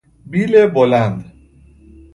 [0.29, 1.31] بیل بلند